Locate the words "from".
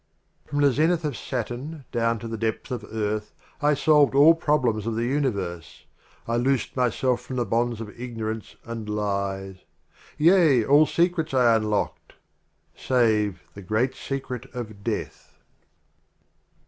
0.49-0.61, 7.21-7.35